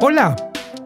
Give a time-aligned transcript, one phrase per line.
[0.00, 0.36] Hola,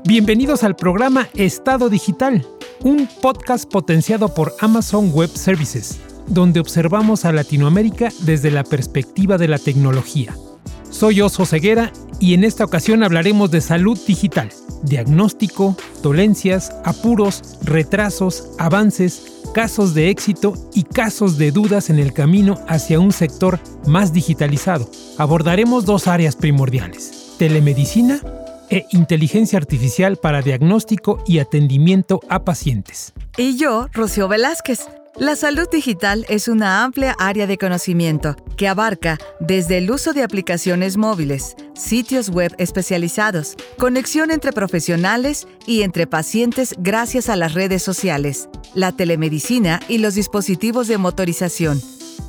[0.05, 2.47] bienvenidos al programa Estado Digital,
[2.83, 9.49] un podcast potenciado por Amazon Web Services, donde observamos a Latinoamérica desde la perspectiva de
[9.49, 10.35] la tecnología.
[10.91, 14.51] Soy Oso Ceguera y en esta ocasión hablaremos de salud digital,
[14.83, 22.59] diagnóstico, dolencias, apuros, retrasos, avances, casos de éxito y casos de dudas en el camino
[22.69, 24.91] hacia un sector más digitalizado.
[25.17, 28.21] Abordaremos dos áreas primordiales, telemedicina
[28.69, 33.13] e inteligencia artificial para diagnóstico y atendimiento a pacientes.
[33.37, 34.89] Y yo, Rocío Velázquez.
[35.19, 40.23] La salud digital es una amplia área de conocimiento que abarca desde el uso de
[40.23, 47.83] aplicaciones móviles, sitios web especializados, conexión entre profesionales y entre pacientes gracias a las redes
[47.83, 51.83] sociales, la telemedicina y los dispositivos de motorización,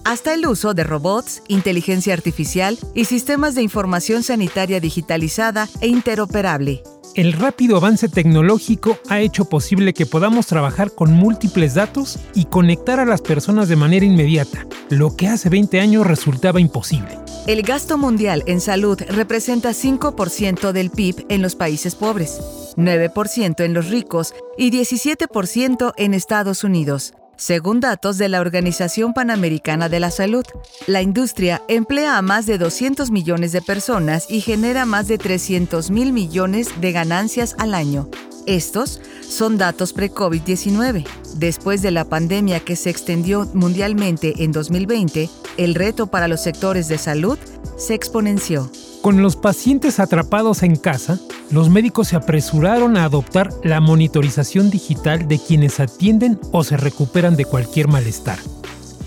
[0.03, 6.83] hasta el uso de robots, inteligencia artificial y sistemas de información sanitaria digitalizada e interoperable.
[7.13, 13.01] El rápido avance tecnológico ha hecho posible que podamos trabajar con múltiples datos y conectar
[13.01, 17.19] a las personas de manera inmediata, lo que hace 20 años resultaba imposible.
[17.47, 22.39] El gasto mundial en salud representa 5% del PIB en los países pobres,
[22.77, 27.13] 9% en los ricos y 17% en Estados Unidos.
[27.41, 30.45] Según datos de la Organización Panamericana de la Salud,
[30.85, 35.89] la industria emplea a más de 200 millones de personas y genera más de 300
[35.89, 38.07] mil millones de ganancias al año.
[38.45, 41.03] Estos son datos pre-COVID-19.
[41.37, 46.89] Después de la pandemia que se extendió mundialmente en 2020, el reto para los sectores
[46.89, 47.39] de salud
[47.75, 48.69] se exponenció.
[49.01, 55.27] Con los pacientes atrapados en casa, los médicos se apresuraron a adoptar la monitorización digital
[55.27, 58.37] de quienes atienden o se recuperan de cualquier malestar.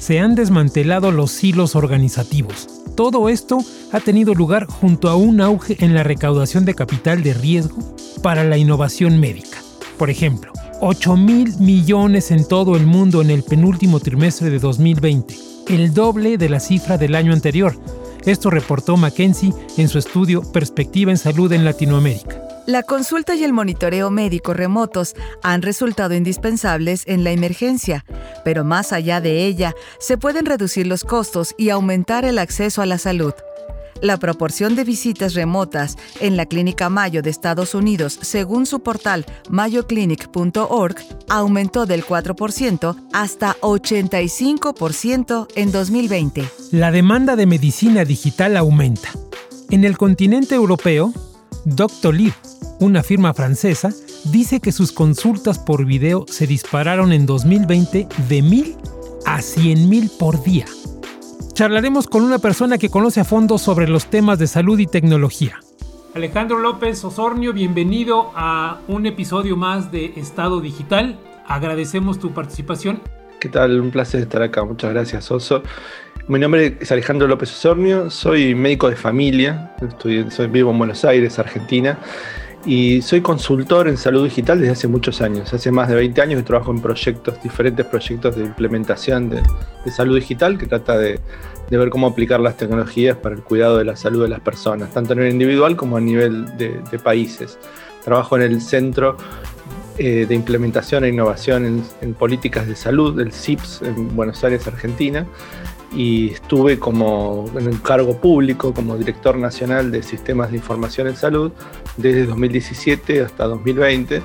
[0.01, 2.67] Se han desmantelado los hilos organizativos.
[2.97, 3.59] Todo esto
[3.93, 7.77] ha tenido lugar junto a un auge en la recaudación de capital de riesgo
[8.21, 9.59] para la innovación médica.
[9.97, 15.37] Por ejemplo, 8 mil millones en todo el mundo en el penúltimo trimestre de 2020,
[15.69, 17.79] el doble de la cifra del año anterior,
[18.27, 22.41] esto reportó McKenzie en su estudio Perspectiva en Salud en Latinoamérica.
[22.67, 28.07] La consulta y el monitoreo médico remotos han resultado indispensables en la emergencia,
[28.43, 32.87] pero más allá de ella, se pueden reducir los costos y aumentar el acceso a
[32.87, 33.35] la salud.
[34.05, 39.25] La proporción de visitas remotas en la Clínica Mayo de Estados Unidos, según su portal
[39.49, 40.97] mayoclinic.org,
[41.31, 46.45] aumentó del 4% hasta 85% en 2020.
[46.73, 49.09] La demanda de medicina digital aumenta.
[49.71, 51.11] En el continente europeo,
[51.65, 52.35] Doctolib,
[52.81, 53.91] una firma francesa,
[54.25, 58.77] dice que sus consultas por video se dispararon en 2020 de 1000
[59.25, 60.67] a 100.000 por día
[61.55, 65.61] charlaremos con una persona que conoce a fondo sobre los temas de salud y tecnología.
[66.15, 71.19] Alejandro López Osornio, bienvenido a un episodio más de Estado Digital.
[71.47, 73.01] Agradecemos tu participación.
[73.41, 73.81] ¿Qué tal?
[73.81, 74.65] Un placer estar acá.
[74.65, 75.63] Muchas gracias, Oso.
[76.27, 81.05] Mi nombre es Alejandro López Osornio, soy médico de familia, estoy, soy, vivo en Buenos
[81.05, 81.99] Aires, Argentina,
[82.67, 85.53] y soy consultor en salud digital desde hace muchos años.
[85.53, 89.43] Hace más de 20 años que trabajo en proyectos, diferentes proyectos de implementación de,
[89.91, 91.21] salud digital que trata de,
[91.71, 95.13] ver cómo aplicar las tecnologías para el cuidado de la salud de las personas, tanto
[95.13, 97.59] a nivel individual como a nivel de, países.
[98.05, 99.17] Trabajo en el Centro
[99.99, 104.67] eh, de Implementación e Innovación en, en Políticas de Salud, del CIPS, en Buenos Aires,
[104.67, 105.27] Argentina
[105.95, 111.17] y estuve como en un cargo público como director nacional de sistemas de información en
[111.17, 111.53] salud
[111.97, 114.23] desde 2017 hasta 2020,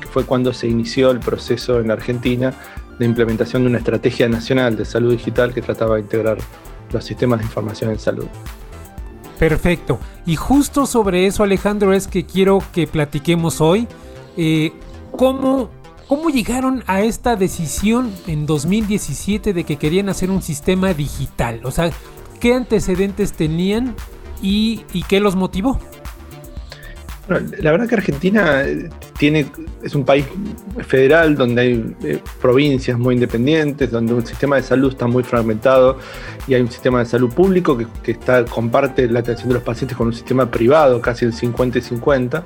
[0.00, 2.54] que fue cuando se inició el proceso en Argentina
[2.98, 6.38] de implementación de una estrategia nacional de salud digital que trataba de integrar
[6.92, 8.26] los sistemas de información en salud.
[9.38, 9.98] Perfecto.
[10.24, 13.86] Y justo sobre eso, Alejandro, es que quiero que platiquemos hoy.
[14.36, 14.72] Eh,
[15.12, 15.70] ¿Cómo
[16.08, 21.60] ¿Cómo llegaron a esta decisión en 2017 de que querían hacer un sistema digital?
[21.64, 21.90] O sea,
[22.38, 23.96] ¿qué antecedentes tenían
[24.40, 25.80] y, qué los motivó?
[27.28, 28.88] la verdad que Argentina eh,
[29.18, 29.50] tiene,
[29.82, 30.24] es un país
[30.86, 35.98] federal donde hay eh, provincias muy independientes, donde un sistema de salud está muy fragmentado
[36.46, 38.16] y hay un sistema de salud público que,
[38.48, 42.44] comparte la atención de los pacientes con un sistema privado, casi el 50 y 50.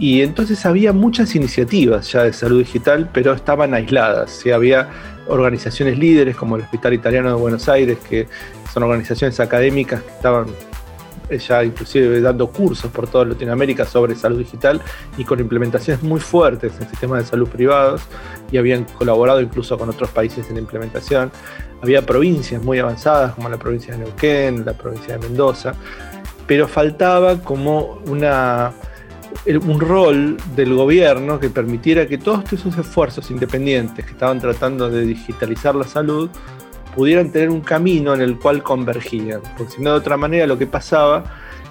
[0.00, 4.42] Y entonces había muchas iniciativas ya de salud digital, pero estaban aisladas.
[4.52, 4.88] Había
[5.28, 8.26] organizaciones líderes como el Hospital Italiano de Buenos Aires, que
[8.72, 10.46] son organizaciones académicas que estaban
[11.38, 14.80] ya inclusive dando cursos por toda Latinoamérica sobre salud digital
[15.16, 18.02] y con implementaciones muy fuertes en sistemas de salud privados
[18.50, 21.30] y habían colaborado incluso con otros países en la implementación.
[21.82, 25.74] Había provincias muy avanzadas como la provincia de Neuquén, la provincia de Mendoza,
[26.46, 28.72] pero faltaba como una,
[29.46, 35.02] un rol del gobierno que permitiera que todos esos esfuerzos independientes que estaban tratando de
[35.02, 36.30] digitalizar la salud
[36.94, 39.40] pudieran tener un camino en el cual convergían.
[39.56, 41.24] Porque si no, de otra manera, lo que pasaba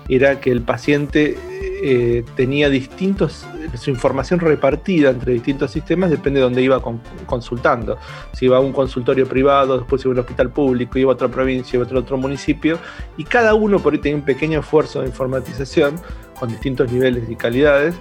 [0.08, 1.38] era que el paciente
[1.82, 3.46] eh, tenía distintos,
[3.76, 6.82] su información repartida entre distintos sistemas, depende de dónde iba
[7.28, 7.98] consultando.
[8.34, 11.28] Si iba a un consultorio privado, después iba a un hospital público, iba a otra
[11.28, 12.80] provincia, iba a otro, otro municipio,
[13.18, 15.96] y cada uno por ahí tenía un pequeño esfuerzo de informatización
[16.40, 17.96] con distintos niveles y calidades,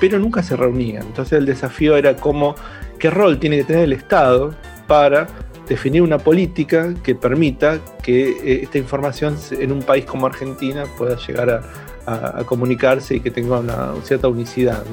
[0.00, 1.02] pero nunca se reunían.
[1.06, 2.54] Entonces el desafío era cómo,
[2.98, 4.54] qué rol tiene que tener el Estado
[4.86, 5.26] para
[5.68, 11.16] definir una política que permita que eh, esta información en un país como Argentina pueda
[11.16, 14.84] llegar a, comunicarse y que tenga una cierta unicidad.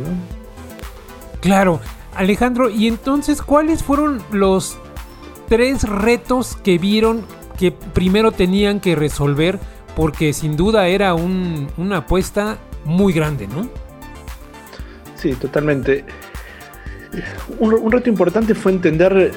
[1.42, 1.82] Claro,
[2.16, 4.78] Alejandro, y entonces, ¿cuáles fueron los
[5.50, 7.26] tres retos que vieron
[7.60, 9.60] que primero tenían que resolver?
[9.94, 13.68] Porque sin duda era una apuesta muy grande, ¿no?
[15.16, 16.04] Sí, totalmente.
[17.60, 19.32] un, reto importante fue entender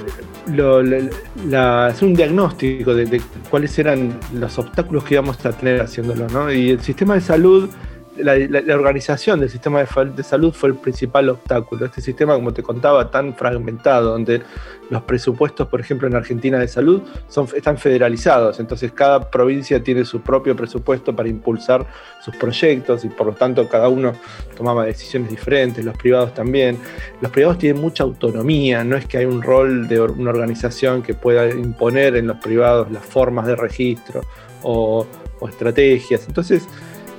[1.52, 3.20] hacer un diagnóstico de,
[3.50, 6.52] cuáles eran los obstáculos que íbamos a tener haciéndolo, ¿no?
[6.52, 7.70] Y el sistema de salud
[8.16, 11.86] la, organización del sistema de, salud fue el principal obstáculo.
[11.86, 14.42] Este sistema, como te contaba, tan fragmentado, donde
[14.90, 18.60] los presupuestos, por ejemplo, en Argentina de salud son, están federalizados.
[18.60, 21.86] Entonces, cada provincia tiene su propio presupuesto para impulsar
[22.22, 24.12] sus proyectos y, por lo tanto, cada uno
[24.56, 26.78] tomaba decisiones diferentes, los privados también.
[27.20, 31.14] Los privados tienen mucha autonomía, no es que hay un rol de una organización que
[31.14, 34.22] pueda imponer en los privados las formas de registro
[34.62, 35.06] o,
[35.40, 36.26] o estrategias.
[36.28, 36.68] Entonces,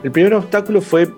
[0.05, 1.09] el primer obstáculo fue,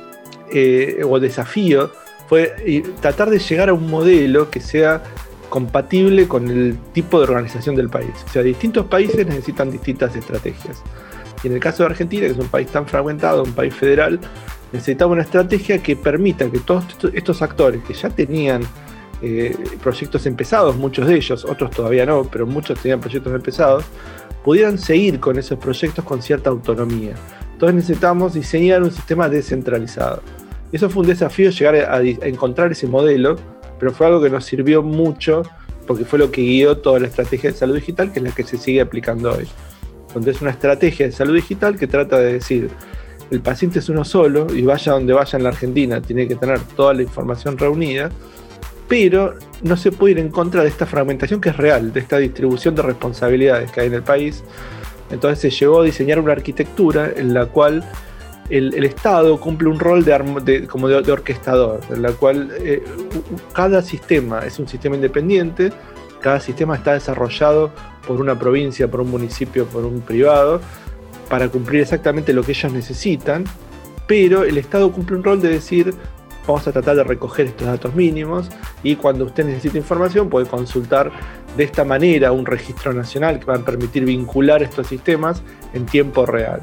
[0.54, 1.92] eh, o desafío,
[2.30, 5.04] fue eh, tratar de llegar a un modelo que sea
[5.50, 8.14] compatible con el tipo de organización del país.
[8.26, 10.82] O sea, distintos países necesitan distintas estrategias.
[11.44, 14.22] Y en el caso de Argentina, que es un país tan fragmentado, un país federal,
[14.72, 18.62] necesitaba una estrategia que permita que todos estos actores que ya tenían
[19.22, 19.54] eh,
[19.84, 23.84] proyectos empezados, muchos de ellos, otros todavía no, pero muchos tenían proyectos empezados,
[24.48, 27.16] pudieran seguir con esos proyectos con cierta autonomía.
[27.52, 30.22] Entonces necesitamos diseñar un sistema descentralizado.
[30.72, 33.36] Eso fue un desafío llegar a, encontrar ese modelo,
[33.78, 35.44] pero fue algo que nos sirvió mucho
[35.86, 38.44] porque fue lo que guió toda la estrategia de salud digital, que es la que
[38.44, 39.50] se sigue aplicando hoy.
[40.14, 42.70] Donde es una estrategia de salud digital que trata de decir,
[43.30, 46.62] el paciente es uno solo y vaya donde vaya en la Argentina, tiene que tener
[46.78, 48.12] toda la información reunida,
[48.88, 52.18] pero no se puede ir en contra de esta fragmentación que es real, de esta
[52.18, 54.44] distribución de responsabilidades que hay en el país,
[55.10, 57.84] entonces se llegó a diseñar una arquitectura en la cual
[58.50, 62.82] el, Estado cumple un rol de, como de, orquestador, en la cual eh,
[63.54, 65.72] cada sistema es un sistema independiente,
[66.22, 67.72] cada sistema está desarrollado
[68.06, 70.62] por una provincia, por un municipio, por un privado,
[71.30, 73.44] para cumplir exactamente lo que ellos necesitan,
[74.08, 75.94] pero el Estado cumple un rol de decir,
[76.48, 78.50] vamos a tratar de recoger estos datos mínimos
[78.84, 81.12] y cuando usted necesite información puede consultar
[81.56, 85.42] de esta manera un registro nacional que va a permitir vincular estos sistemas
[85.74, 86.62] en tiempo real.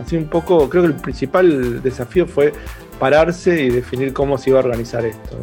[0.00, 2.52] Así un poco, creo que el principal desafío fue
[2.98, 5.36] pararse y definir cómo se iba a organizar esto.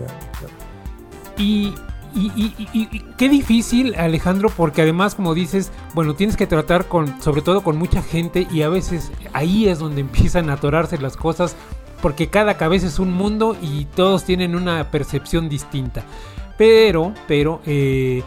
[1.38, 1.74] Y,
[3.18, 7.78] qué difícil, Alejandro, porque además, como dices, bueno, tienes que tratar con, sobre todo con
[7.78, 11.56] mucha gente y a veces ahí es donde empiezan a atorarse las cosas,
[12.02, 16.04] porque cada cabeza es un mundo y todos tienen una percepción distinta.
[16.58, 18.24] Pero, pero, eh,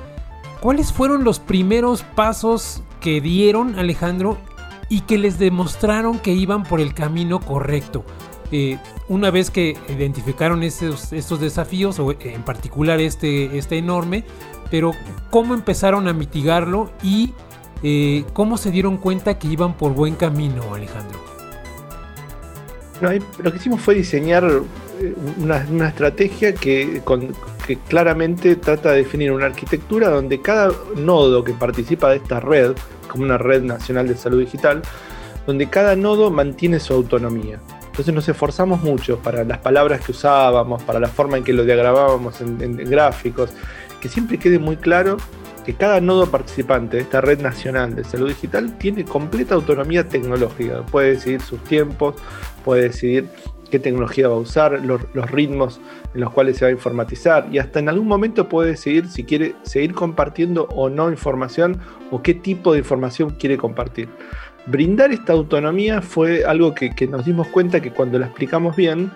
[0.60, 4.38] ¿cuáles fueron los primeros pasos que dieron, Alejandro,
[4.88, 8.04] y que les demostraron que iban por el camino correcto?
[8.50, 14.24] Eh, una vez que identificaron estos, desafíos, o en particular este, este enorme,
[14.70, 14.92] pero
[15.30, 17.32] cómo empezaron a mitigarlo y
[17.82, 21.31] eh, cómo se dieron cuenta que iban por buen camino, Alejandro
[23.02, 24.44] lo que hicimos fue diseñar
[25.00, 27.02] eh, una, estrategia que,
[27.88, 32.72] claramente trata de definir una arquitectura donde cada nodo que participa de esta red,
[33.08, 34.82] como una red nacional de salud digital,
[35.46, 37.60] donde cada nodo mantiene su autonomía.
[37.86, 41.64] Entonces nos esforzamos mucho para las palabras que usábamos, para la forma en que lo
[41.64, 43.50] diagramábamos en gráficos,
[44.00, 45.18] que siempre quede muy claro
[45.64, 50.84] que cada nodo participante de esta red nacional de salud digital tiene completa autonomía tecnológica.
[50.86, 52.16] Puede decidir sus tiempos,
[52.64, 53.28] puede decidir
[53.72, 55.00] qué tecnología va a usar, los,
[55.30, 55.80] ritmos
[56.14, 59.24] en los cuales se va a informatizar y hasta en algún momento puede decidir si
[59.24, 64.10] quiere seguir compartiendo o no información o qué tipo de información quiere compartir.
[64.66, 69.10] brindar esta autonomía fue algo que, nos dimos cuenta que cuando la explicamos bien,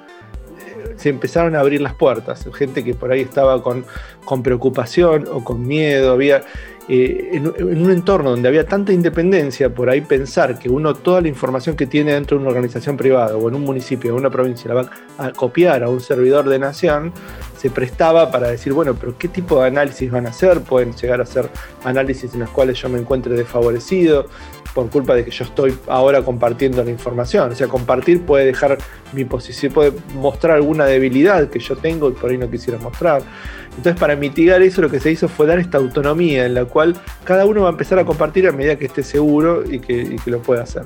[0.96, 2.48] se empezaron a abrir las puertas.
[2.54, 3.84] Gente que por ahí estaba con,
[4.24, 6.42] con preocupación o con miedo, había
[6.88, 11.26] eh, en, un entorno donde había tanta independencia, por ahí pensar que uno toda la
[11.26, 14.30] información que tiene dentro de una organización privada o en un municipio o en una
[14.30, 17.12] provincia la va a copiar a un servidor de nación,
[17.56, 20.60] se prestaba para decir, bueno, pero ¿qué tipo de análisis van a hacer?
[20.60, 21.48] Pueden llegar a hacer
[21.84, 24.26] análisis en los cuales yo me encuentre desfavorecido
[24.74, 27.50] por culpa de que yo estoy ahora compartiendo la información.
[27.50, 28.76] O sea, compartir puede dejar
[29.14, 33.22] mi posición, puede mostrar alguna debilidad que yo tengo y por ahí no quisiera mostrar.
[33.70, 36.94] Entonces, para mitigar eso, lo que se hizo fue dar esta autonomía en la cual
[37.24, 40.42] cada uno va a empezar a compartir a medida que esté seguro y que, lo
[40.42, 40.84] pueda hacer.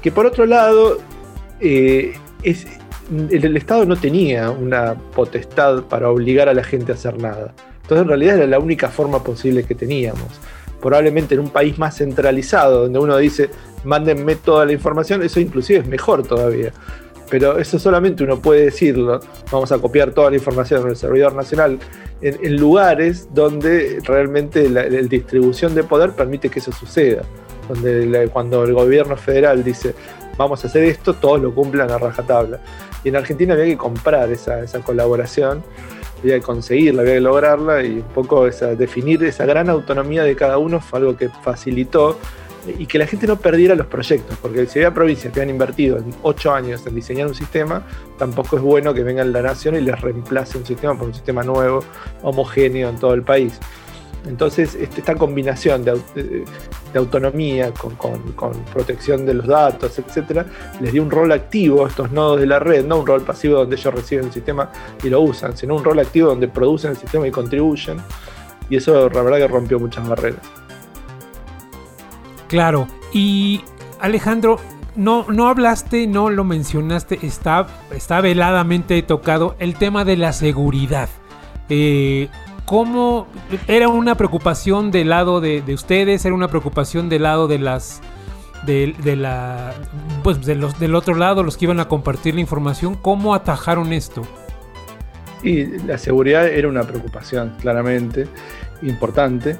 [0.00, 0.98] Que por otro lado,
[1.60, 2.66] eh, es,
[3.10, 7.54] el, Estado no tenía una potestad para obligar a la gente a hacer nada.
[7.82, 10.40] Entonces, en realidad era la única forma posible que teníamos.
[10.80, 13.50] Probablemente en un país más centralizado, donde uno dice,
[13.84, 16.72] mándenme toda la información, eso inclusive es mejor todavía
[17.30, 19.20] pero eso solamente uno puede decirlo.
[19.50, 21.78] Vamos a copiar toda la información en el servidor nacional
[22.20, 27.22] en, lugares donde realmente la, distribución de poder permite que eso suceda.
[27.68, 29.94] Donde cuando el gobierno federal dice
[30.36, 32.60] vamos a hacer esto, todos lo cumplan a rajatabla.
[33.04, 35.62] Y en Argentina había que comprar esa, colaboración,
[36.20, 40.34] había que conseguirla, había que lograrla y un poco esa, definir esa gran autonomía de
[40.34, 42.18] cada uno fue algo que facilitó
[42.78, 45.98] y que la gente no perdiera los proyectos, porque si había provincias que han invertido
[45.98, 47.86] en ocho años en diseñar un sistema,
[48.18, 51.42] tampoco es bueno que vengan la nación y les reemplace un sistema por un sistema
[51.42, 51.84] nuevo,
[52.22, 53.60] homogéneo en todo el país.
[54.26, 56.44] Entonces, este, esta combinación de,
[56.94, 57.96] autonomía con,
[58.72, 60.46] protección de los datos, etcétera,
[60.80, 63.58] les dio un rol activo a estos nodos de la red, no un rol pasivo
[63.58, 64.70] donde ellos reciben el sistema
[65.02, 67.98] y lo usan, sino un rol activo donde producen el sistema y contribuyen.
[68.68, 70.40] Y eso, la verdad, que rompió muchas barreras.
[72.48, 73.62] Claro, y
[74.00, 74.58] Alejandro,
[74.96, 81.08] no, no hablaste, no lo mencionaste, está, está veladamente tocado el tema de la seguridad.
[81.68, 82.28] Eh,
[82.66, 83.28] ¿Cómo
[83.68, 86.24] era una preocupación del lado de, ustedes?
[86.24, 88.02] ¿Era una preocupación del lado de las...
[88.66, 89.74] De, la,
[90.24, 94.22] pues de del otro lado, los que iban a compartir la información, ¿cómo atajaron esto?
[95.44, 98.26] Y la seguridad era una preocupación, claramente,
[98.82, 99.56] importante.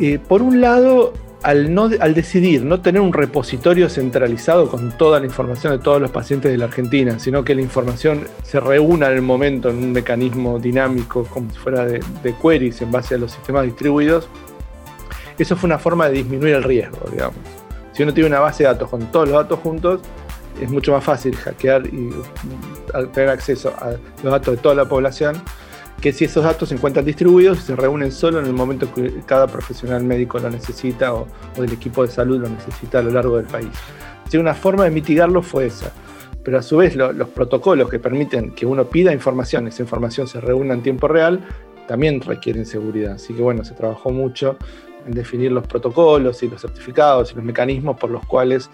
[0.00, 1.12] Eh, por un lado,
[1.42, 6.00] al, no, al decidir no tener un repositorio centralizado con toda la información de todos
[6.00, 9.76] los pacientes de la Argentina, sino que la información se reúna en el momento en
[9.76, 12.00] un mecanismo dinámico como si fuera de,
[12.42, 14.28] queries en base a los sistemas distribuidos,
[15.38, 17.36] eso fue una forma de disminuir el riesgo, digamos.
[17.92, 20.00] Si uno tiene una base de datos con todos los datos juntos,
[20.60, 22.10] es mucho más fácil hackear y
[23.12, 23.92] tener acceso a
[24.24, 25.40] los datos de toda la población
[26.00, 29.20] que si esos datos se encuentran distribuidos y se reúnen solo en el momento que
[29.26, 31.26] cada profesional médico lo necesita o,
[31.56, 33.70] el equipo de salud lo necesita a lo largo del país.
[34.24, 35.92] Así una forma de mitigarlo fue esa.
[36.44, 40.40] Pero a su vez los protocolos que permiten que uno pida información, esa información se
[40.40, 41.44] reúna en tiempo real,
[41.86, 43.14] también requieren seguridad.
[43.14, 44.56] Así que bueno, se trabajó mucho
[45.04, 48.70] en definir los protocolos y los certificados y los mecanismos por los cuales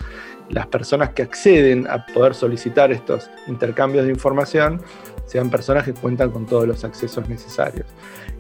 [0.51, 4.81] las personas que acceden a poder solicitar estos intercambios de información
[5.27, 7.87] sean personas que cuentan con todos los accesos necesarios.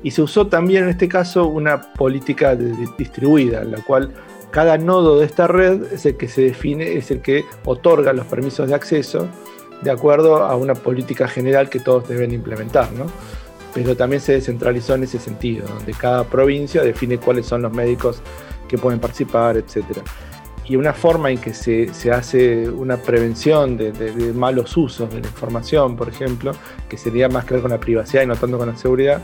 [0.03, 2.55] Y se usó también en este caso una política
[2.99, 4.13] distribuida, en la cual
[4.51, 8.27] cada nodo de esta red es el que se define, es el que otorga los
[8.27, 9.27] permisos de acceso
[9.83, 13.07] de acuerdo a una política general que todos deben implementar, ¿no?
[13.75, 18.21] Pero también se descentralizó en ese sentido, donde cada provincia define cuáles son los médicos
[18.69, 20.03] que pueden participar, etcétera
[20.67, 25.97] y una forma en que se, hace una prevención de, malos usos de la información,
[25.97, 26.53] por ejemplo,
[26.89, 29.21] que sería más que ver con la privacidad y no tanto con la seguridad,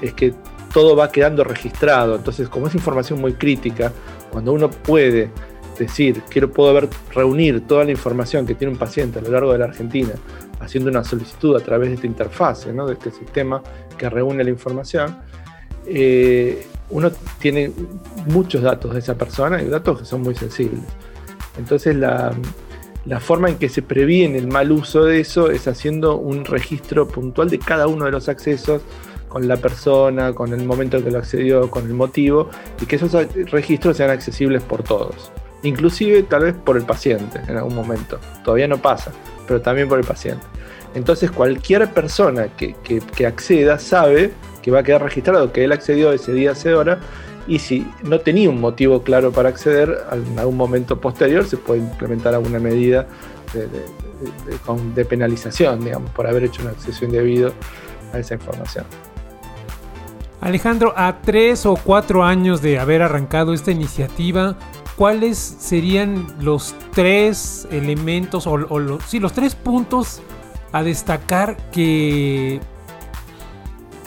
[0.00, 0.34] es que
[0.72, 2.16] todo va quedando registrado.
[2.16, 3.92] Entonces, como es información muy crítica,
[4.30, 5.30] cuando uno puede
[5.78, 9.58] decir, quiero poder reunir toda la información que tiene un paciente a lo largo de
[9.58, 10.12] la Argentina,
[10.60, 12.86] haciendo una solicitud a través de esta interfase, ¿no?
[12.86, 13.62] de este sistema
[13.98, 15.16] que reúne la información,
[15.86, 17.72] eh, uno tiene
[18.26, 20.80] muchos datos de esa persona y datos que son muy sensibles.
[21.58, 22.34] Entonces la,
[23.20, 27.48] forma en que se previene el mal uso de eso es haciendo un registro puntual
[27.50, 28.82] de cada uno de los accesos
[29.28, 32.50] con la persona, con el momento en que lo accedió, con el motivo,
[32.80, 33.12] y que esos
[33.50, 35.32] registros sean accesibles por todos.
[35.64, 38.20] Inclusive tal vez por el paciente en algún momento.
[38.44, 39.10] Todavía no pasa,
[39.48, 40.44] pero también por el paciente.
[40.94, 44.32] Entonces cualquier persona que acceda sabe
[44.64, 46.98] que va a quedar registrado que él accedió ese día, ese hora,
[47.46, 51.80] y si no tenía un motivo claro para acceder, en algún momento posterior se puede
[51.80, 53.06] implementar alguna medida
[53.52, 57.52] de, penalización, digamos, por haber hecho un acceso indebido
[58.14, 58.86] a esa información.
[60.40, 64.56] Alejandro, a tres o cuatro años de haber arrancado esta iniciativa,
[64.96, 70.22] ¿cuáles serían los tres elementos o, los, sí, los tres puntos
[70.72, 72.60] a destacar que,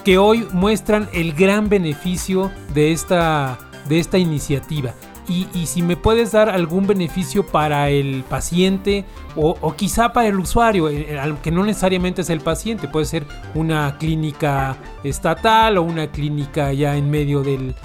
[0.07, 3.59] que hoy muestran el gran beneficio de esta,
[3.89, 4.93] de esta iniciativa?
[5.27, 9.03] Y, si me puedes dar algún beneficio para el paciente
[9.35, 13.25] o, quizá para el usuario, eh, eh, que no necesariamente es el paciente, puede ser
[13.53, 17.75] una clínica estatal o una clínica ya en medio del,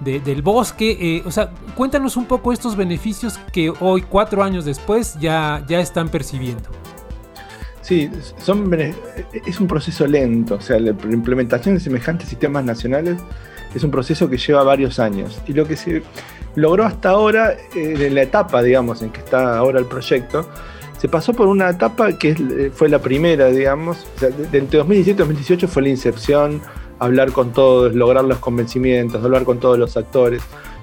[0.00, 0.98] del bosque.
[1.00, 5.80] Eh, o sea, cuéntanos un poco estos beneficios que hoy, cuatro años después, ya, ya
[5.80, 6.68] están percibiendo.
[7.82, 8.08] Sí,
[8.38, 8.72] son,
[9.44, 13.18] es un proceso lento, o sea, la implementación de semejantes sistemas nacionales
[13.74, 15.40] es un proceso que lleva varios años.
[15.46, 16.02] Y lo que se
[16.54, 20.48] logró hasta ahora, eh, en la etapa, digamos, en que está ahora el proyecto,
[20.98, 25.10] se pasó por una etapa que eh, fue la primera, digamos, o sea, entre 2017
[25.10, 26.60] y 2018 fue la incepción,
[26.98, 30.42] hablar con todos, lograr los convencimientos, hablar con todos los actores.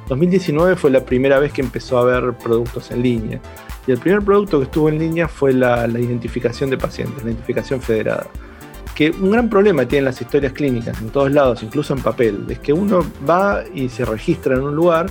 [0.09, 3.41] 2019 fue la primera vez que empezó a haber productos en línea.
[3.87, 7.81] Y el primer producto que estuvo en línea fue la, identificación de pacientes, la identificación
[7.81, 8.27] federada
[8.95, 12.59] que un gran problema tienen las historias clínicas en todos lados, incluso en papel, es
[12.59, 15.05] que uno va y se registra en un lugar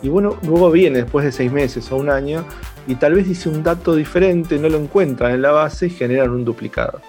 [0.00, 2.46] y bueno, luego viene después de seis meses o un año
[2.86, 6.30] y tal vez dice un dato diferente, no lo encuentran en la base y generan
[6.30, 7.02] un duplicado.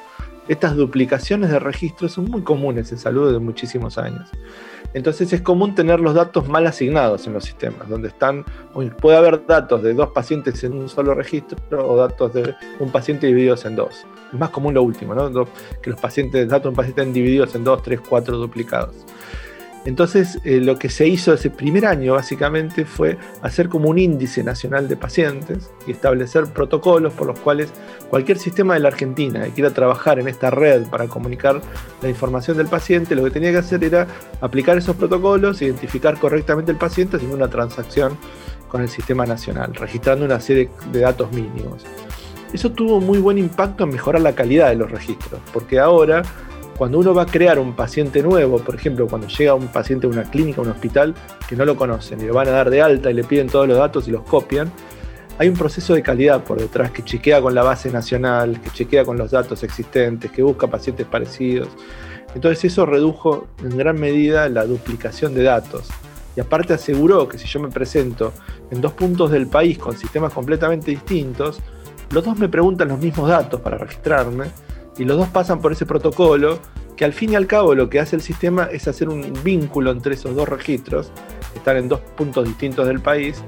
[0.47, 4.29] Estas duplicaciones de registros son muy comunes en salud de muchísimos años.
[4.93, 8.45] Entonces es común tener los datos mal asignados en los sistemas, donde están,
[9.01, 13.27] puede haber datos de dos pacientes en un solo registro o datos de un paciente
[13.27, 14.05] divididos en dos.
[14.31, 15.45] Es más común lo último, ¿no?
[15.81, 18.95] que los pacientes, datos de un paciente estén divididos en dos, tres, cuatro duplicados.
[19.85, 24.43] Entonces, eh, lo que se hizo ese primer año básicamente fue hacer como un índice
[24.43, 27.71] nacional de pacientes y establecer protocolos por los cuales
[28.09, 31.61] cualquier sistema de la Argentina que quiera trabajar en esta red para comunicar
[32.01, 34.07] la información del paciente, lo que tenía que hacer era
[34.41, 38.17] aplicar esos protocolos, identificar correctamente el paciente haciendo una transacción
[38.67, 41.85] con el sistema nacional, registrando una serie de datos mínimos.
[42.51, 46.23] Eso tuvo muy buen impacto en mejorar la calidad de los registros, porque ahora
[46.77, 50.09] cuando uno va a crear un paciente nuevo, por ejemplo, cuando llega un paciente a
[50.09, 51.15] una clínica, a un hospital,
[51.47, 53.67] que no lo conocen y lo van a dar de alta y le piden todos
[53.67, 54.69] los datos y los copian,
[55.37, 59.05] hay un proceso de calidad por detrás que chequea con la base nacional, que chequea
[59.05, 61.69] con los datos existentes, que busca pacientes parecidos.
[62.33, 65.87] Entonces eso redujo en gran medida la duplicación de datos.
[66.35, 68.33] Y aparte aseguró que si yo me presento
[68.69, 71.59] en dos puntos del país con sistemas completamente distintos,
[72.11, 74.47] los dos me preguntan los mismos datos para registrarme
[74.97, 76.59] y los dos pasan por ese protocolo
[76.95, 79.91] que al fin y al cabo lo que hace el sistema es hacer un vínculo
[79.91, 81.11] entre esos dos registros,
[81.51, 83.43] que están en dos puntos distintos del país,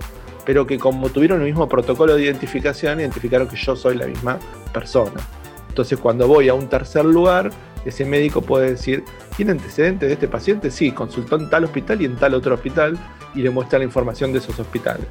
[0.45, 4.37] pero que como tuvieron el mismo protocolo de identificación, identificaron que yo soy la misma
[4.73, 5.21] persona.
[5.69, 7.51] Entonces cuando voy a un tercer lugar,
[7.85, 9.05] ese médico puede decir,
[9.37, 10.71] ¿tiene antecedentes de este paciente?
[10.71, 12.97] Sí, consultó en tal hospital y en tal otro hospital
[13.33, 15.05] y le muestra la información de esos hospitales.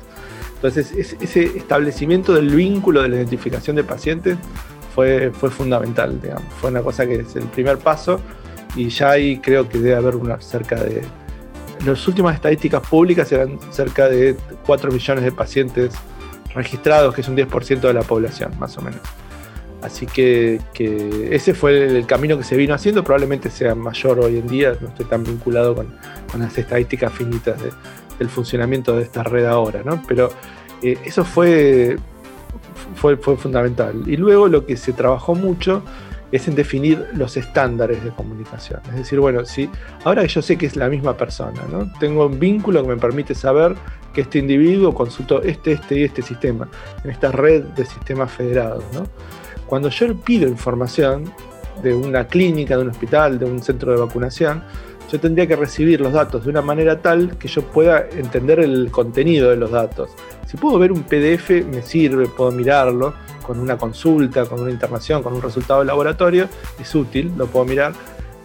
[0.57, 4.37] Entonces ese establecimiento del vínculo de la identificación de pacientes
[4.97, 6.53] fue, fundamental, digamos.
[6.59, 8.19] Fue una cosa que es el primer paso
[8.75, 11.03] y ya ahí creo que debe haber una cerca de...
[11.85, 15.95] Las últimas estadísticas públicas eran cerca de 4 millones de pacientes
[16.55, 19.01] registrados, que es un 10% de la población, más o menos.
[19.83, 20.59] Así que,
[21.31, 24.89] ese fue el, camino que se vino haciendo, probablemente sea mayor hoy en día, no
[24.89, 25.95] estoy tan vinculado con,
[26.39, 27.57] las estadísticas finitas
[28.19, 30.03] del funcionamiento de esta red ahora, ¿no?
[30.09, 30.31] Pero
[30.83, 31.99] eh, eso fue
[32.97, 34.03] fue, fundamental.
[34.07, 35.83] Y luego lo que se trabajó mucho
[36.33, 38.81] es en definir los estándares de comunicación.
[38.89, 39.71] Es decir, bueno, si
[40.05, 41.91] ahora yo sé que es la misma persona, ¿no?
[42.01, 43.77] tengo un vínculo que me permite saber
[44.13, 46.69] que este individuo consultó este, este y este sistema,
[47.05, 48.83] en esta red de sistemas federados.
[49.67, 51.33] Cuando yo pido información
[51.83, 54.63] de una clínica, de un hospital, de un centro de vacunación,
[55.11, 58.91] yo tendría que recibir los datos de una manera tal que yo pueda entender el
[58.91, 60.11] contenido de los datos.
[60.47, 65.23] Si puedo ver un PDF, me sirve, puedo mirarlo con una consulta, con una internación,
[65.23, 66.49] con un resultado de laboratorio,
[66.81, 67.93] es útil, lo puedo mirar.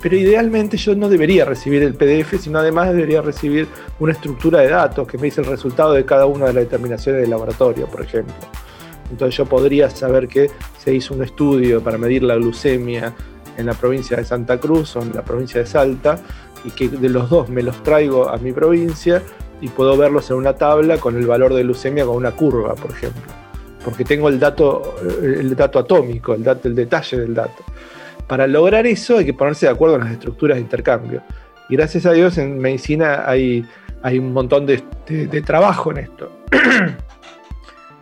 [0.01, 3.67] Pero idealmente yo no debería recibir el PDF, sino además debería recibir
[3.99, 7.21] una estructura de datos que me dice el resultado de cada una de las determinaciones
[7.21, 8.33] del laboratorio, por ejemplo.
[9.11, 13.13] Entonces yo podría saber que se hizo un estudio para medir la glucemia
[13.57, 16.19] en la provincia de Santa Cruz o en la provincia de Salta
[16.63, 19.21] y que de los dos me los traigo a mi provincia
[19.61, 22.91] y puedo verlos en una tabla con el valor de leucemia con una curva, por
[22.91, 23.21] ejemplo.
[23.83, 27.63] Porque tengo el dato, el dato atómico, el, dato, el detalle del dato.
[28.27, 31.21] Para lograr eso hay que ponerse de acuerdo en las estructuras de intercambio.
[31.69, 33.65] Y gracias a Dios en medicina hay,
[34.03, 34.83] hay un montón de,
[35.45, 36.31] trabajo en esto.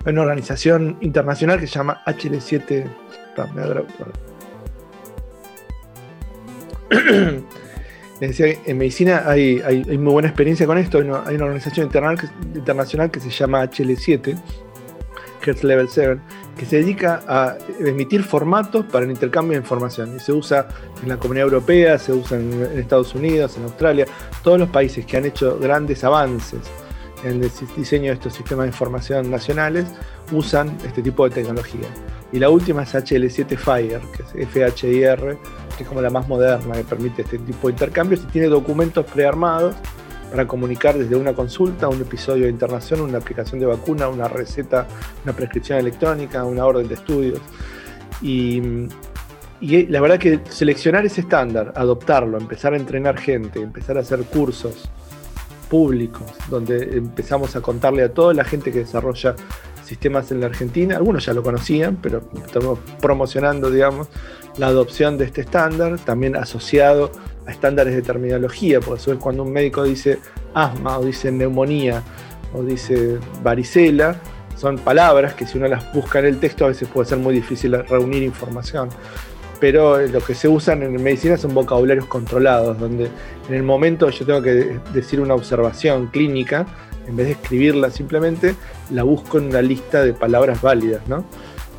[0.06, 2.90] hay una organización internacional que se llama HL7.
[8.22, 9.62] en medicina hay,
[9.98, 10.98] muy buena experiencia con esto.
[10.98, 11.88] Hay una, organización
[12.54, 14.38] internacional que, se llama HL7,
[15.46, 16.20] Hertz Level 7,
[16.58, 20.16] que se dedica a emitir formatos para el intercambio de información.
[20.18, 20.68] Y se usa
[21.02, 24.06] en la Comunidad Europea, se usa en, Estados Unidos, en Australia,
[24.44, 26.60] todos los países que han hecho grandes avances
[27.24, 29.86] en el diseño de estos sistemas de información nacionales
[30.32, 31.88] usan este tipo de tecnología.
[32.32, 35.38] Y la última es HL7 Fire, que es FHIR,
[35.76, 39.06] que es como la más moderna que permite este tipo de intercambios y tiene documentos
[39.06, 39.76] prearmados
[40.30, 44.88] para comunicar desde una consulta, un episodio de internación, una aplicación de vacuna, una receta,
[45.24, 47.40] una prescripción electrónica, una orden de estudios.
[48.22, 48.62] Y,
[49.60, 54.24] y la verdad que seleccionar ese estándar, adoptarlo, empezar a entrenar gente, empezar a hacer
[54.26, 54.90] cursos
[55.70, 59.36] públicos, donde empezamos a contarle a toda la gente que desarrolla
[59.90, 64.08] sistemas en la Argentina, algunos ya lo conocían, pero estamos promocionando, digamos,
[64.58, 67.12] la adopción de este estándar, también asociado
[67.46, 70.20] a estándares de terminología, porque eso es cuando un médico dice
[70.54, 72.04] asma o dice neumonía
[72.54, 74.16] o dice varicela,
[74.56, 77.34] son palabras que si uno las busca en el texto a veces puede ser muy
[77.34, 78.90] difícil reunir información.
[79.60, 83.10] Pero lo que se usan en medicina son vocabularios controlados, donde
[83.48, 86.66] en el momento yo tengo que decir una observación clínica,
[87.10, 88.56] en vez de escribirla simplemente,
[88.92, 91.26] la busco en una lista de palabras válidas, ¿no?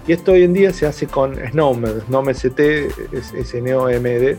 [0.07, 2.37] Y esto hoy en día se hace con SNOMED, SNOMED
[3.13, 4.37] es S-N-O-M-D,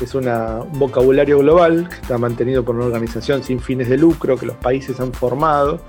[0.00, 0.26] es un
[0.72, 4.98] vocabulario global que está mantenido por una organización sin fines de lucro que los países
[5.00, 5.80] han formado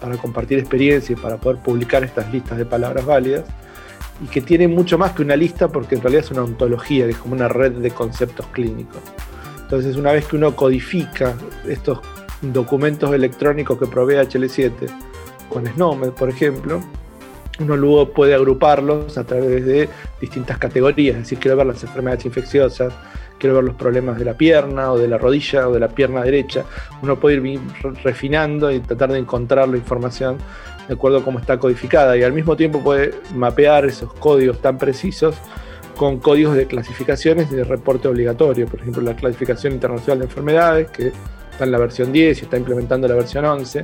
[0.00, 3.44] para compartir experiencias, para poder publicar estas listas de palabras válidas
[4.24, 7.16] y que tiene mucho más que una lista porque en realidad es una ontología, es
[7.18, 9.00] como una red de conceptos clínicos.
[9.60, 11.34] Entonces una vez que uno codifica
[11.68, 12.00] estos
[12.42, 14.72] documentos electrónicos que provee HL7
[15.48, 16.80] con SNOMED, por ejemplo,
[17.58, 19.88] uno luego puede agruparlos a través de
[20.20, 22.94] distintas categorías, es decir, quiero ver las enfermedades infecciosas,
[23.38, 26.22] quiero ver los problemas de la pierna o de la rodilla o de la pierna
[26.22, 26.64] derecha.
[27.02, 27.60] Uno puede ir
[28.02, 30.38] refinando y tratar de encontrar la información
[30.86, 32.16] de acuerdo a cómo está codificada.
[32.16, 35.36] Y al mismo tiempo puede mapear esos códigos tan precisos
[35.96, 41.12] con códigos de clasificaciones de reporte obligatorio, por ejemplo la clasificación internacional de enfermedades, que
[41.60, 43.82] está en la versión 10 y está implementando la versión 11,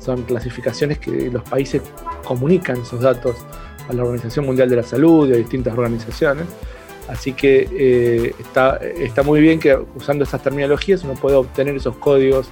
[0.00, 1.80] son clasificaciones que los países
[2.24, 3.36] comunican esos datos
[3.88, 6.46] a la Organización Mundial de la Salud y a distintas organizaciones.
[7.08, 11.96] Así que eh, está, está muy bien que usando esas terminologías uno puede obtener esos
[11.98, 12.48] códigos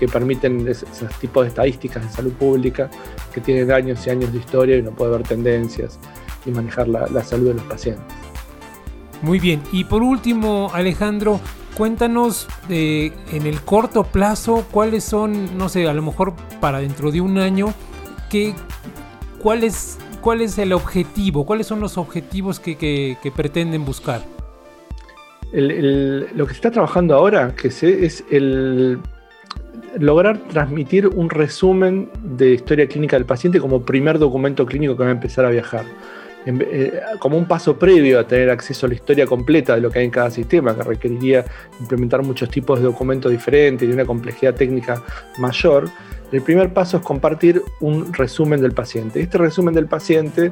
[0.00, 0.88] que permiten esos
[1.20, 2.90] tipos de estadísticas de salud pública
[3.32, 6.00] que tienen años y años de historia y uno puede ver tendencias
[6.44, 8.25] y manejar la salud de los pacientes.
[9.22, 11.40] Muy bien, y por último Alejandro,
[11.76, 17.20] cuéntanos en el corto plazo cuáles son, no sé, a lo mejor para dentro de
[17.20, 17.72] un año,
[18.30, 18.54] qué,
[19.42, 19.98] cuál, es,
[20.40, 24.22] es el objetivo, cuáles son los objetivos que, pretenden buscar.
[25.52, 29.00] lo que se está trabajando ahora, que es el
[29.98, 35.08] lograr transmitir un resumen de historia clínica del paciente como primer documento clínico que va
[35.08, 35.84] a empezar a viajar.
[36.46, 39.98] Eh, como un paso previo a tener acceso a la historia completa de lo que
[39.98, 41.44] hay en cada sistema, que requeriría
[41.80, 45.02] implementar muchos tipos de documentos diferentes y una complejidad técnica
[45.38, 45.90] mayor,
[46.30, 49.20] el primer paso es compartir un resumen del paciente.
[49.20, 50.50] Este resumen del paciente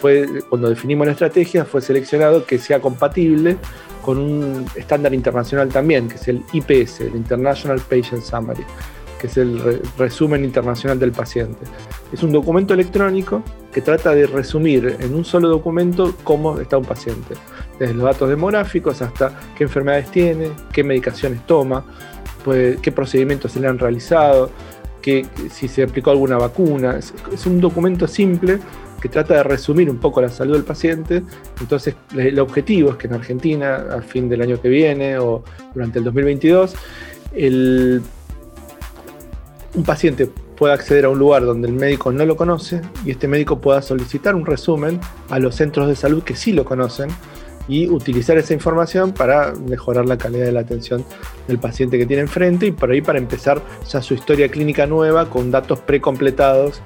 [0.00, 3.56] fue, cuando definimos la estrategia, fue seleccionado que sea compatible
[4.02, 8.64] con un estándar internacional también, que es el IPS, el International Patient Summary
[9.18, 11.64] que es el resumen internacional del paciente.
[12.12, 16.84] Es un documento electrónico que trata de resumir en un solo documento cómo está un
[16.84, 17.34] paciente,
[17.78, 21.84] desde los datos demográficos hasta qué enfermedades tiene, qué medicaciones toma,
[22.44, 24.50] pues, qué procedimientos se le han realizado,
[25.50, 26.98] si se aplicó alguna vacuna.
[26.98, 28.58] Es, un documento simple
[29.00, 31.22] que trata de resumir un poco la salud del paciente.
[31.60, 35.42] Entonces, el objetivo es que en Argentina, al fin del año que viene o
[35.74, 36.74] durante el 2022,
[37.34, 38.02] el
[39.78, 43.28] un paciente pueda acceder a un lugar donde el médico no lo conoce y este
[43.28, 47.08] médico pueda solicitar un resumen a los centros de salud que sí lo conocen
[47.68, 51.04] y utilizar esa información para mejorar la calidad de la atención
[51.46, 55.30] del paciente que tiene enfrente y por ahí para empezar ya su historia clínica nueva
[55.30, 56.80] con datos precompletados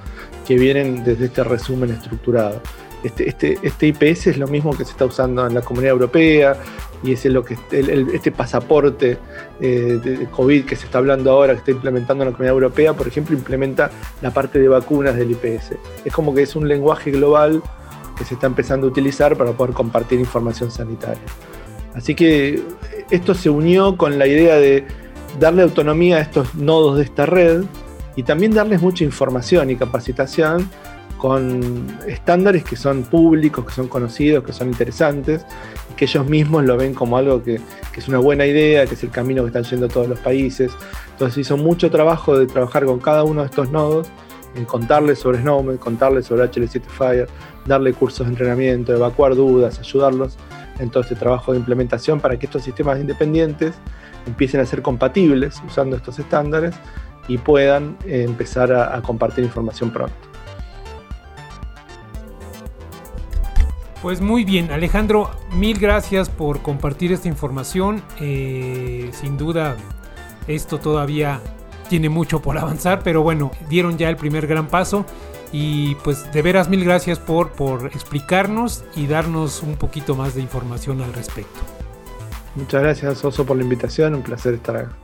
[0.46, 2.60] que vienen desde este resumen estructurado.
[3.04, 6.56] Este, este, este IPS es lo mismo que se está usando en la Comunidad Europea,
[7.02, 9.18] y es lo que este pasaporte
[9.60, 12.94] eh, de COVID que se está hablando ahora, que está implementando en la Comunidad Europea,
[12.94, 15.72] por ejemplo, implementa la parte de vacunas del IPS.
[16.04, 17.62] Es como que es un lenguaje global
[18.16, 21.22] que se está empezando a utilizar para poder compartir información sanitaria.
[21.94, 22.62] Así que
[23.10, 24.84] esto se unió con la idea de
[25.40, 27.64] darle autonomía a estos nodos de esta red
[28.16, 30.70] y también darles mucha información y capacitación
[31.22, 35.46] con estándares que son públicos, que son conocidos, que son interesantes,
[35.94, 37.60] que ellos mismos lo ven como algo que,
[37.96, 40.72] es una buena idea, que es el camino que están yendo todos los países.
[41.12, 44.08] Entonces hizo mucho trabajo de trabajar con cada uno de estos nodos,
[44.56, 47.28] en contarles sobre Snowmed, contarles sobre HL7 Fire,
[47.66, 50.36] darle cursos de entrenamiento, evacuar dudas, ayudarlos
[50.80, 53.76] en todo este trabajo de implementación para que estos sistemas independientes
[54.26, 56.74] empiecen a ser compatibles usando estos estándares
[57.28, 60.32] y puedan eh, empezar a compartir información pronto.
[64.02, 68.02] Pues muy bien, Alejandro, mil gracias por compartir esta información.
[68.18, 69.76] Eh, sin duda,
[70.48, 71.40] esto todavía
[71.88, 75.06] tiene mucho por avanzar, pero bueno, dieron ya el primer gran paso.
[75.52, 80.40] Y pues de veras mil gracias por, por explicarnos y darnos un poquito más de
[80.40, 81.60] información al respecto.
[82.56, 84.96] Muchas gracias Oso por la invitación, un placer estar acá.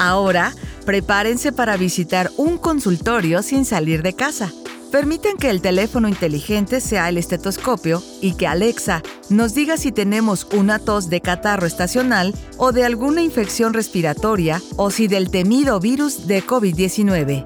[0.00, 0.52] Ahora
[0.90, 4.50] Prepárense para visitar un consultorio sin salir de casa.
[4.90, 10.48] Permiten que el teléfono inteligente sea el estetoscopio y que Alexa nos diga si tenemos
[10.52, 16.26] una tos de catarro estacional o de alguna infección respiratoria o si del temido virus
[16.26, 17.44] de COVID-19.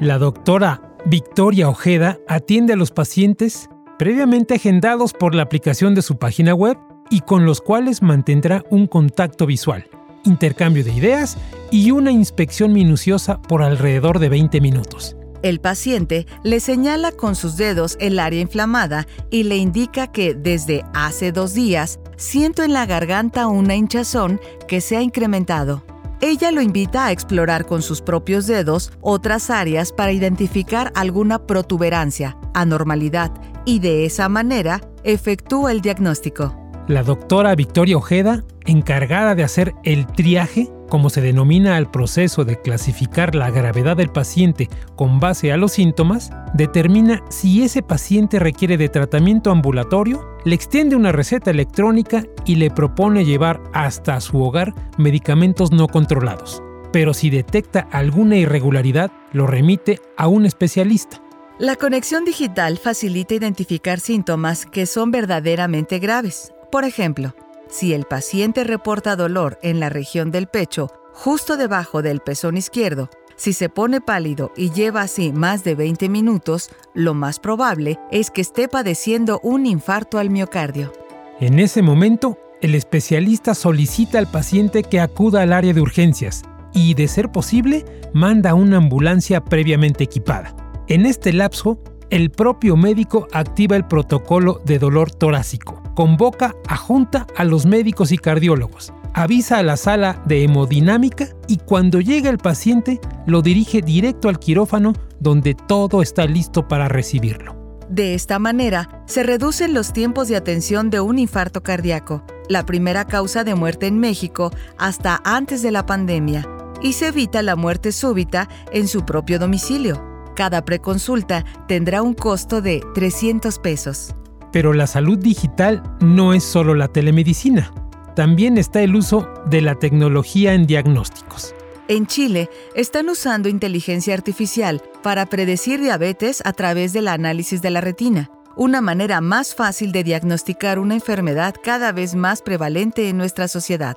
[0.00, 6.18] La doctora Victoria Ojeda atiende a los pacientes previamente agendados por la aplicación de su
[6.18, 6.76] página web
[7.08, 9.86] y con los cuales mantendrá un contacto visual
[10.24, 11.36] intercambio de ideas
[11.70, 15.16] y una inspección minuciosa por alrededor de 20 minutos.
[15.42, 20.84] El paciente le señala con sus dedos el área inflamada y le indica que desde
[20.94, 25.82] hace dos días siento en la garganta una hinchazón que se ha incrementado.
[26.20, 32.36] Ella lo invita a explorar con sus propios dedos otras áreas para identificar alguna protuberancia,
[32.54, 33.32] anormalidad
[33.64, 36.61] y de esa manera efectúa el diagnóstico.
[36.88, 42.60] La doctora Victoria Ojeda, encargada de hacer el triaje, como se denomina al proceso de
[42.60, 48.76] clasificar la gravedad del paciente con base a los síntomas, determina si ese paciente requiere
[48.78, 54.74] de tratamiento ambulatorio, le extiende una receta electrónica y le propone llevar hasta su hogar
[54.98, 56.64] medicamentos no controlados.
[56.92, 61.22] Pero si detecta alguna irregularidad, lo remite a un especialista.
[61.60, 67.34] La conexión digital facilita identificar síntomas que son verdaderamente graves por ejemplo,
[67.68, 73.10] si el paciente reporta dolor en la región del pecho, justo debajo del pezón izquierdo,
[73.36, 78.30] si se pone pálido y lleva así más de 20 minutos, lo más probable es
[78.30, 80.94] que esté padeciendo un infarto al miocardio.
[81.40, 86.94] En ese momento, el especialista solicita al paciente que acuda al área de urgencias y,
[86.94, 90.56] de ser posible, manda una ambulancia previamente equipada.
[90.88, 97.26] En este lapso, el propio médico activa el protocolo de dolor torácico convoca a junta
[97.36, 102.38] a los médicos y cardiólogos, avisa a la sala de hemodinámica y cuando llega el
[102.38, 107.62] paciente lo dirige directo al quirófano donde todo está listo para recibirlo.
[107.88, 113.06] De esta manera, se reducen los tiempos de atención de un infarto cardíaco, la primera
[113.06, 116.48] causa de muerte en México hasta antes de la pandemia,
[116.80, 120.02] y se evita la muerte súbita en su propio domicilio.
[120.34, 124.14] Cada preconsulta tendrá un costo de 300 pesos.
[124.52, 127.72] Pero la salud digital no es solo la telemedicina,
[128.14, 131.54] también está el uso de la tecnología en diagnósticos.
[131.88, 137.80] En Chile están usando inteligencia artificial para predecir diabetes a través del análisis de la
[137.80, 143.48] retina, una manera más fácil de diagnosticar una enfermedad cada vez más prevalente en nuestra
[143.48, 143.96] sociedad.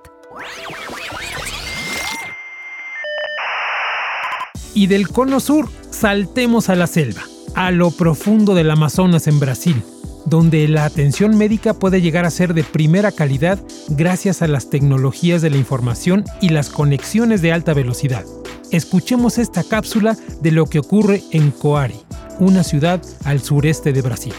[4.73, 7.21] Y del cono sur saltemos a la selva,
[7.53, 9.83] a lo profundo del Amazonas en Brasil
[10.25, 13.59] donde la atención médica puede llegar a ser de primera calidad
[13.89, 18.25] gracias a las tecnologías de la información y las conexiones de alta velocidad.
[18.71, 21.99] Escuchemos esta cápsula de lo que ocurre en Coari,
[22.39, 24.33] una ciudad al sureste de Brasil.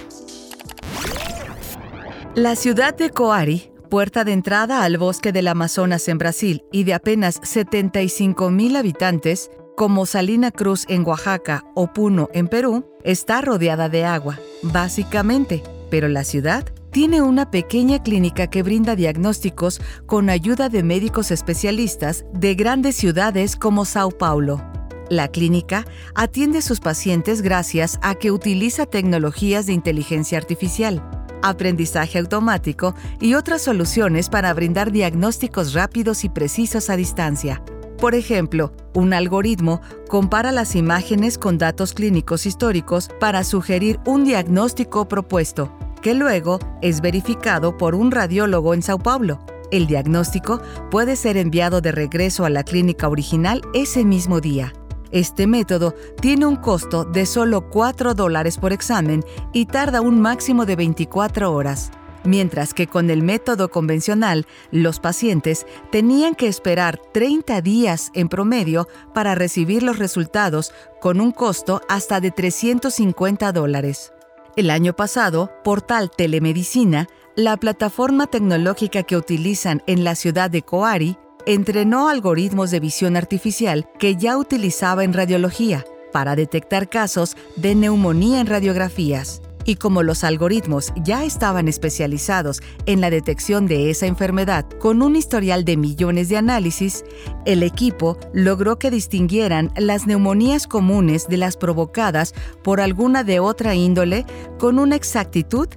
[2.35, 6.93] La ciudad de Coari, puerta de entrada al bosque del Amazonas en Brasil y de
[6.93, 13.89] apenas 75 mil habitantes, como Salina Cruz en Oaxaca o Puno en Perú, está rodeada
[13.89, 20.69] de agua, básicamente pero la ciudad tiene una pequeña clínica que brinda diagnósticos con ayuda
[20.69, 24.63] de médicos especialistas de grandes ciudades como Sao Paulo.
[25.11, 31.03] La clínica atiende a sus pacientes gracias a que utiliza tecnologías de inteligencia artificial,
[31.43, 37.63] aprendizaje automático y otras soluciones para brindar diagnósticos rápidos y precisos a distancia.
[37.99, 45.09] Por ejemplo, un algoritmo compara las imágenes con datos clínicos históricos para sugerir un diagnóstico
[45.09, 49.41] propuesto, que luego es verificado por un radiólogo en Sao Paulo.
[49.71, 54.75] El diagnóstico puede ser enviado de regreso a la clínica original ese mismo día.
[55.11, 60.67] Este método tiene un costo de solo 4 dólares por examen y tarda un máximo
[60.67, 61.91] de 24 horas,
[62.27, 68.89] mientras que con el método convencional los pacientes tenían que esperar 30 días en promedio
[69.15, 74.13] para recibir los resultados con un costo hasta de 350 dólares.
[74.57, 81.19] El año pasado, Portal Telemedicina, la plataforma tecnológica que utilizan en la ciudad de Coari,
[81.45, 88.41] entrenó algoritmos de visión artificial que ya utilizaba en radiología para detectar casos de neumonía
[88.41, 89.43] en radiografías.
[89.67, 95.17] Y como los algoritmos ya estaban especializados en la detección de esa enfermedad con un
[95.17, 97.05] historial de millones de análisis,
[97.45, 103.75] el equipo logró que distinguieran las neumonías comunes de las provocadas por alguna de otra
[103.75, 104.25] índole
[104.59, 105.69] con una exactitud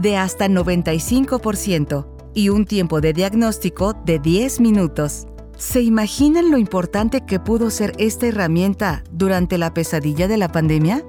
[0.00, 5.26] de hasta 95% y un tiempo de diagnóstico de 10 minutos.
[5.58, 11.04] ¿Se imaginan lo importante que pudo ser esta herramienta durante la pesadilla de la pandemia?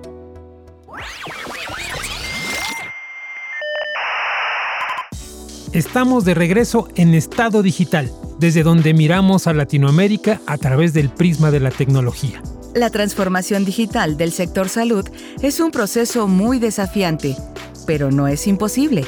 [5.74, 11.50] Estamos de regreso en estado digital, desde donde miramos a Latinoamérica a través del prisma
[11.50, 12.44] de la tecnología.
[12.76, 15.04] La transformación digital del sector salud
[15.42, 17.36] es un proceso muy desafiante,
[17.88, 19.04] pero no es imposible.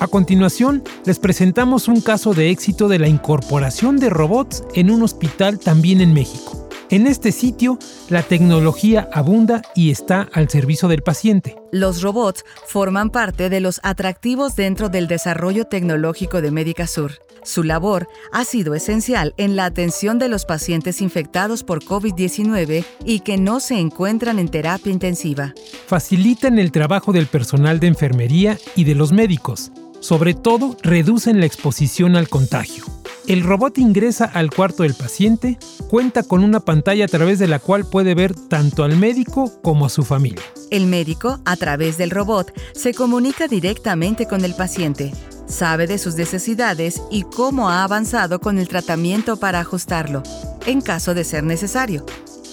[0.00, 5.04] A continuación, les presentamos un caso de éxito de la incorporación de robots en un
[5.04, 6.49] hospital también en México.
[6.90, 11.54] En este sitio, la tecnología abunda y está al servicio del paciente.
[11.70, 17.12] Los robots forman parte de los atractivos dentro del desarrollo tecnológico de Médica Sur.
[17.44, 23.20] Su labor ha sido esencial en la atención de los pacientes infectados por COVID-19 y
[23.20, 25.54] que no se encuentran en terapia intensiva.
[25.86, 31.46] Facilitan el trabajo del personal de enfermería y de los médicos sobre todo, reducen la
[31.46, 32.84] exposición al contagio.
[33.26, 35.58] El robot ingresa al cuarto del paciente,
[35.88, 39.86] cuenta con una pantalla a través de la cual puede ver tanto al médico como
[39.86, 40.42] a su familia.
[40.70, 45.12] El médico, a través del robot, se comunica directamente con el paciente,
[45.46, 50.22] sabe de sus necesidades y cómo ha avanzado con el tratamiento para ajustarlo,
[50.66, 52.04] en caso de ser necesario.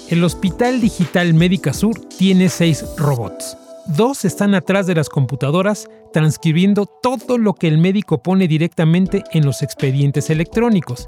[0.09, 3.57] El Hospital Digital Médica Sur tiene seis robots.
[3.95, 9.45] Dos están atrás de las computadoras transcribiendo todo lo que el médico pone directamente en
[9.45, 11.07] los expedientes electrónicos.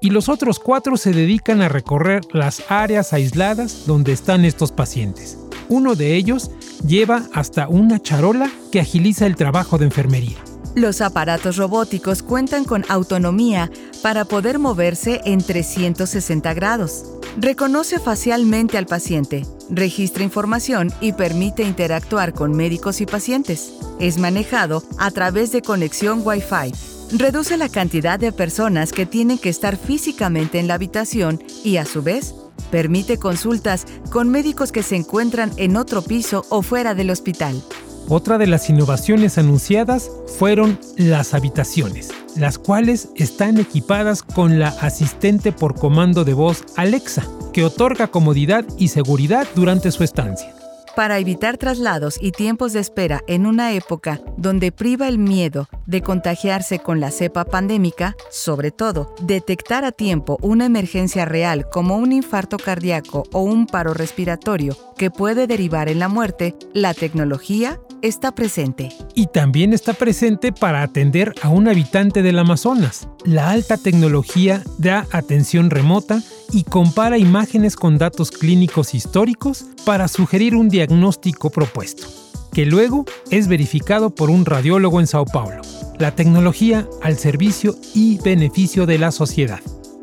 [0.00, 5.38] Y los otros cuatro se dedican a recorrer las áreas aisladas donde están estos pacientes.
[5.70, 6.50] Uno de ellos
[6.86, 10.47] lleva hasta una charola que agiliza el trabajo de enfermería.
[10.74, 13.70] Los aparatos robóticos cuentan con autonomía
[14.02, 17.04] para poder moverse en 360 grados.
[17.36, 23.72] Reconoce facialmente al paciente, registra información y permite interactuar con médicos y pacientes.
[24.00, 26.72] Es manejado a través de conexión Wi-Fi.
[27.16, 31.84] Reduce la cantidad de personas que tienen que estar físicamente en la habitación y a
[31.84, 32.34] su vez
[32.70, 37.62] permite consultas con médicos que se encuentran en otro piso o fuera del hospital.
[38.10, 45.52] Otra de las innovaciones anunciadas fueron las habitaciones, las cuales están equipadas con la asistente
[45.52, 50.57] por comando de voz Alexa, que otorga comodidad y seguridad durante su estancia.
[50.98, 56.02] Para evitar traslados y tiempos de espera en una época donde priva el miedo de
[56.02, 62.10] contagiarse con la cepa pandémica, sobre todo, detectar a tiempo una emergencia real como un
[62.10, 68.34] infarto cardíaco o un paro respiratorio que puede derivar en la muerte, la tecnología está
[68.34, 68.88] presente.
[69.14, 73.06] Y también está presente para atender a un habitante del Amazonas.
[73.24, 76.20] La alta tecnología da atención remota
[76.52, 82.06] y compara imágenes con datos clínicos históricos para sugerir un diagnóstico propuesto,
[82.52, 85.62] que luego es verificado por un radiólogo en Sao Paulo.
[85.98, 89.60] La tecnología al servicio y beneficio de la sociedad.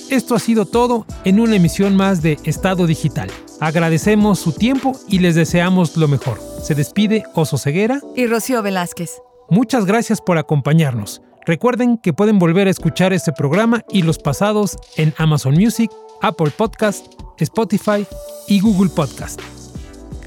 [0.09, 3.31] Esto ha sido todo en una emisión más de Estado Digital.
[3.59, 6.39] Agradecemos su tiempo y les deseamos lo mejor.
[6.61, 9.21] Se despide Oso Ceguera y Rocío Velázquez.
[9.49, 11.21] Muchas gracias por acompañarnos.
[11.45, 16.51] Recuerden que pueden volver a escuchar este programa y los pasados en Amazon Music, Apple
[16.55, 17.07] Podcast,
[17.39, 18.05] Spotify
[18.47, 19.41] y Google Podcast.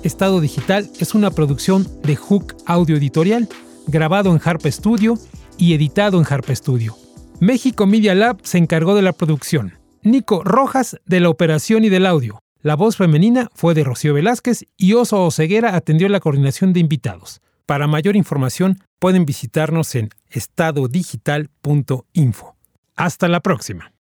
[0.03, 3.49] Estado Digital es una producción de Hook Audio Editorial,
[3.87, 5.15] grabado en Harp Studio
[5.57, 6.97] y editado en Harp Studio.
[7.41, 9.75] México Media Lab se encargó de la producción.
[10.03, 12.41] Nico Rojas de la operación y del audio.
[12.63, 17.41] La voz femenina fue de Rocío Velázquez y Oso Oceguera atendió la coordinación de invitados.
[17.67, 22.57] Para mayor información pueden visitarnos en estadodigital.info.
[22.97, 23.93] Hasta la próxima.